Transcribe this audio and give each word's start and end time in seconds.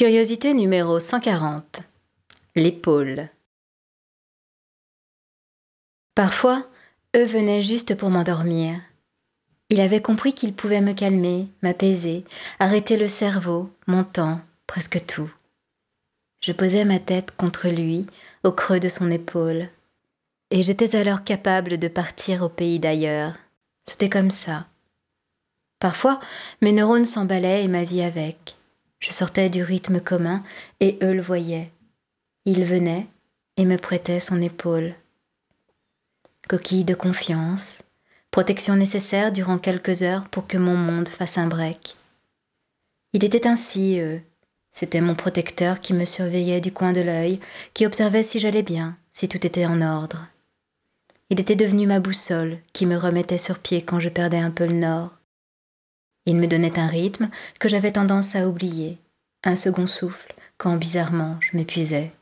Curiosité 0.00 0.54
numéro 0.54 0.98
140. 0.98 1.82
L'épaule. 2.56 3.28
Parfois, 6.14 6.66
eux 7.14 7.26
venaient 7.26 7.62
juste 7.62 7.94
pour 7.94 8.08
m'endormir. 8.08 8.80
Il 9.68 9.78
avait 9.78 10.00
compris 10.00 10.32
qu'il 10.32 10.54
pouvait 10.54 10.80
me 10.80 10.94
calmer, 10.94 11.48
m'apaiser, 11.60 12.24
arrêter 12.60 12.96
le 12.96 13.08
cerveau, 13.08 13.70
mon 13.86 14.02
temps, 14.02 14.40
presque 14.66 15.04
tout. 15.04 15.30
Je 16.42 16.52
posais 16.52 16.86
ma 16.86 16.98
tête 16.98 17.36
contre 17.36 17.68
lui, 17.68 18.06
au 18.42 18.52
creux 18.52 18.80
de 18.80 18.88
son 18.88 19.10
épaule. 19.10 19.68
Et 20.50 20.62
j'étais 20.62 20.96
alors 20.96 21.24
capable 21.24 21.76
de 21.76 21.88
partir 21.88 22.40
au 22.40 22.48
pays 22.48 22.78
d'ailleurs. 22.78 23.34
C'était 23.86 24.08
comme 24.08 24.30
ça. 24.30 24.66
Parfois, 25.78 26.20
mes 26.62 26.72
neurones 26.72 27.04
s'emballaient 27.04 27.64
et 27.64 27.68
ma 27.68 27.84
vie 27.84 28.00
avec. 28.00 28.56
Je 29.00 29.12
sortais 29.12 29.48
du 29.48 29.62
rythme 29.62 30.00
commun 30.00 30.42
et 30.78 30.98
eux 31.02 31.12
le 31.12 31.22
voyaient. 31.22 31.72
Il 32.44 32.64
venait 32.64 33.06
et 33.56 33.64
me 33.64 33.76
prêtait 33.76 34.20
son 34.20 34.40
épaule. 34.40 34.94
Coquille 36.48 36.84
de 36.84 36.94
confiance, 36.94 37.82
protection 38.30 38.76
nécessaire 38.76 39.32
durant 39.32 39.58
quelques 39.58 40.02
heures 40.02 40.28
pour 40.28 40.46
que 40.46 40.58
mon 40.58 40.76
monde 40.76 41.08
fasse 41.08 41.38
un 41.38 41.46
break. 41.46 41.96
Il 43.12 43.24
était 43.24 43.46
ainsi, 43.46 43.98
eux. 44.00 44.20
C'était 44.70 45.00
mon 45.00 45.14
protecteur 45.14 45.80
qui 45.80 45.94
me 45.94 46.04
surveillait 46.04 46.60
du 46.60 46.72
coin 46.72 46.92
de 46.92 47.00
l'œil, 47.00 47.40
qui 47.74 47.86
observait 47.86 48.22
si 48.22 48.38
j'allais 48.38 48.62
bien, 48.62 48.96
si 49.10 49.28
tout 49.28 49.44
était 49.44 49.66
en 49.66 49.82
ordre. 49.82 50.28
Il 51.28 51.40
était 51.40 51.56
devenu 51.56 51.86
ma 51.86 52.00
boussole 52.00 52.58
qui 52.72 52.86
me 52.86 52.96
remettait 52.96 53.38
sur 53.38 53.58
pied 53.58 53.82
quand 53.82 54.00
je 54.00 54.08
perdais 54.08 54.38
un 54.38 54.50
peu 54.50 54.66
le 54.66 54.74
nord. 54.74 55.10
Il 56.30 56.36
me 56.36 56.46
donnait 56.46 56.78
un 56.78 56.86
rythme 56.86 57.28
que 57.58 57.68
j'avais 57.68 57.90
tendance 57.90 58.36
à 58.36 58.46
oublier, 58.46 58.98
un 59.42 59.56
second 59.56 59.88
souffle 59.88 60.32
quand 60.58 60.76
bizarrement 60.76 61.36
je 61.40 61.56
m'épuisais. 61.56 62.12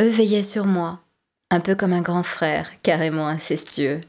Eux 0.00 0.08
veillaient 0.08 0.42
sur 0.42 0.66
moi, 0.66 0.98
un 1.50 1.60
peu 1.60 1.76
comme 1.76 1.92
un 1.92 2.02
grand 2.02 2.24
frère, 2.24 2.72
carrément 2.82 3.28
incestueux. 3.28 4.00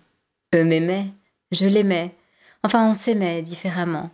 Eux 0.56 0.64
m'aimaient, 0.64 1.06
je 1.52 1.66
l'aimais, 1.66 2.16
enfin 2.64 2.90
on 2.90 2.96
s'aimait 2.96 3.44
différemment. 3.44 4.10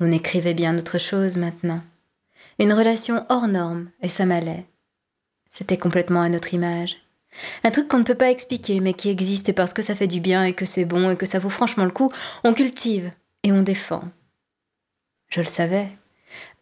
On 0.00 0.10
écrivait 0.10 0.54
bien 0.54 0.76
autre 0.76 0.98
chose 0.98 1.36
maintenant. 1.36 1.82
Une 2.58 2.72
relation 2.72 3.24
hors 3.28 3.46
norme, 3.46 3.88
et 4.02 4.08
ça 4.08 4.26
m'allait. 4.26 4.66
C'était 5.52 5.78
complètement 5.78 6.22
à 6.22 6.28
notre 6.28 6.54
image. 6.54 6.96
Un 7.64 7.70
truc 7.70 7.88
qu'on 7.88 7.98
ne 7.98 8.04
peut 8.04 8.14
pas 8.14 8.30
expliquer, 8.30 8.80
mais 8.80 8.94
qui 8.94 9.10
existe 9.10 9.52
parce 9.52 9.72
que 9.72 9.82
ça 9.82 9.94
fait 9.94 10.06
du 10.06 10.20
bien 10.20 10.44
et 10.44 10.52
que 10.52 10.66
c'est 10.66 10.84
bon 10.84 11.10
et 11.10 11.16
que 11.16 11.26
ça 11.26 11.38
vaut 11.38 11.50
franchement 11.50 11.84
le 11.84 11.90
coup, 11.90 12.10
on 12.44 12.54
cultive 12.54 13.10
et 13.42 13.52
on 13.52 13.62
défend. 13.62 14.04
Je 15.28 15.40
le 15.40 15.46
savais. 15.46 15.88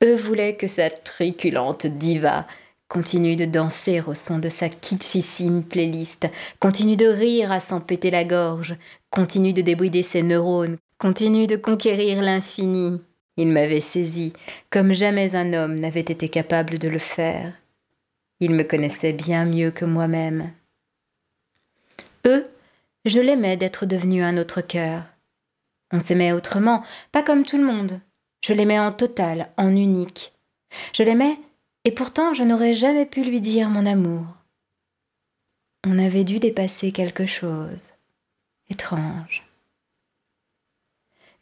Eux 0.03 0.17
voulaient 0.17 0.57
que 0.57 0.67
sa 0.67 0.91
triculente 0.91 1.87
diva 1.87 2.47
continue 2.89 3.37
de 3.37 3.45
danser 3.45 4.01
au 4.07 4.15
son 4.15 4.39
de 4.39 4.49
sa 4.49 4.69
kitschissime 4.69 5.65
playlist, 5.65 6.29
continue 6.61 6.97
de 6.97 7.07
rire 7.07 7.51
à 7.51 7.61
s'en 7.61 7.81
péter 7.81 8.11
la 8.11 8.25
gorge, 8.25 8.77
continue 9.11 9.53
de 9.53 9.63
débrider 9.63 10.03
ses 10.03 10.23
neurones, 10.23 10.77
continue 10.99 11.47
de 11.47 11.57
conquérir 11.57 12.23
l'infini. 12.23 13.01
Il 13.37 13.49
m'avait 13.49 13.81
saisi, 13.81 14.33
comme 14.71 14.93
jamais 14.93 15.35
un 15.35 15.53
homme 15.53 15.79
n'avait 15.79 16.01
été 16.01 16.29
capable 16.29 16.79
de 16.79 16.89
le 16.89 16.99
faire. 16.99 17.53
Il 18.41 18.51
me 18.51 18.65
connaissait 18.65 19.13
bien 19.13 19.45
mieux 19.47 19.71
que 19.71 19.85
moi-même. 19.85 20.53
Eux, 22.27 22.51
je 23.05 23.19
l'aimais 23.19 23.57
d'être 23.57 23.87
devenu 23.87 24.23
un 24.23 24.37
autre 24.37 24.61
cœur. 24.61 25.05
On 25.93 26.01
s'aimait 26.01 26.33
autrement, 26.33 26.85
pas 27.13 27.23
comme 27.23 27.45
tout 27.45 27.57
le 27.57 27.65
monde. 27.65 28.01
Je 28.45 28.53
l'aimais 28.53 28.79
en 28.79 28.93
total, 28.93 29.51
en 29.57 29.71
unique. 29.71 30.35
Je 30.93 31.03
l'aimais, 31.03 31.39
et 31.85 31.93
pourtant 31.93 32.35
je 32.35 32.43
n'aurais 32.43 32.75
jamais 32.75 33.07
pu 33.07 33.23
lui 33.23 33.41
dire 33.41 33.71
mon 33.71 33.87
amour. 33.87 34.25
On 35.87 35.99
avait 35.99 36.25
dû 36.25 36.39
dépasser 36.41 36.91
quelque 36.91 37.27
chose. 37.27 37.93
Étrange. 38.69 39.45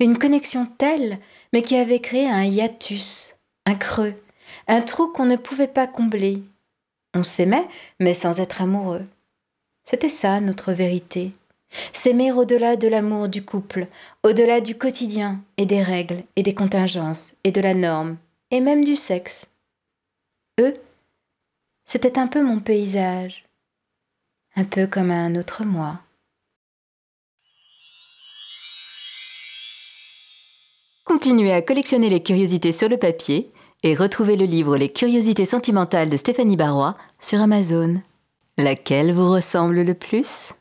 Une 0.01 0.19
connexion 0.19 0.67
telle, 0.67 1.19
mais 1.53 1.63
qui 1.63 1.77
avait 1.77 2.01
créé 2.01 2.29
un 2.29 2.45
hiatus, 2.45 3.37
un 3.65 3.75
creux, 3.75 4.15
un 4.69 4.83
trou 4.83 5.09
qu'on 5.09 5.25
ne 5.25 5.37
pouvait 5.37 5.69
pas 5.69 5.87
combler. 5.87 6.43
On 7.15 7.23
s'aimait, 7.23 7.69
mais 8.01 8.13
sans 8.13 8.41
être 8.41 8.61
amoureux. 8.61 9.07
C'était 9.85 10.09
ça 10.09 10.41
notre 10.41 10.73
vérité. 10.73 11.33
S'aimer 11.93 12.33
au-delà 12.33 12.77
de 12.77 12.89
l'amour 12.89 13.29
du 13.29 13.45
couple, 13.45 13.89
au-delà 14.23 14.61
du 14.61 14.77
quotidien 14.77 15.43
et 15.57 15.67
des 15.67 15.83
règles 15.83 16.25
et 16.37 16.43
des 16.43 16.55
contingences 16.55 17.37
et 17.45 17.53
de 17.53 17.61
la 17.61 17.75
norme 17.75 18.17
et 18.51 18.61
même 18.61 18.85
du 18.85 18.97
sexe. 18.97 19.47
Eux, 20.61 20.75
c'était 21.85 22.19
un 22.19 22.27
peu 22.27 22.43
mon 22.43 22.61
paysage, 22.61 23.45
un 24.57 24.65
peu 24.65 24.87
comme 24.87 25.11
un 25.11 25.35
autre 25.37 25.65
moi. 25.65 26.01
Continuez 31.05 31.53
à 31.53 31.63
collectionner 31.63 32.09
les 32.09 32.23
curiosités 32.23 32.73
sur 32.73 32.89
le 32.89 32.97
papier 32.97 33.53
et 33.85 33.95
retrouvez 33.95 34.37
le 34.37 34.47
livre 34.47 34.79
Les 34.79 34.89
curiosités 34.89 35.45
sentimentales 35.45 36.09
de 36.09 36.17
Stéphanie 36.17 36.57
Barrois 36.57 36.97
sur 37.21 37.39
Amazon. 37.39 38.01
Laquelle 38.57 39.13
vous 39.13 39.31
ressemble 39.31 39.83
le 39.83 39.95
plus? 39.95 40.55